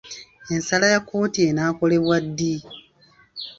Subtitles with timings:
[0.53, 2.53] Ensala ya kkooti enaakolebwa ddi?